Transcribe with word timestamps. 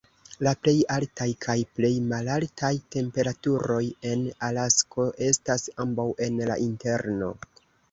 La 0.45 0.51
plej 0.67 0.73
altaj 0.93 1.27
kaj 1.45 1.55
plej 1.79 1.91
malaltaj 2.13 2.71
temperaturoj 2.97 3.83
en 4.13 4.25
Alasko 4.49 5.07
estas 5.29 5.69
ambaŭ 5.87 6.09
en 6.31 6.45
la 6.53 6.61
Interno. 6.69 7.33